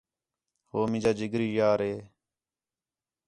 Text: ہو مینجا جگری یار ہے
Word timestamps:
ہو 0.71 0.79
مینجا 0.91 1.11
جگری 1.19 1.47
یار 1.57 1.79
ہے 1.87 1.95